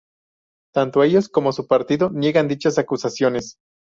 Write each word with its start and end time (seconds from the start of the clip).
Tanto 0.73 1.03
ellos 1.03 1.29
como 1.29 1.51
su 1.51 1.67
partido 1.67 2.09
niegan 2.09 2.47
dichas 2.47 2.79
acusaciones. 2.79 3.57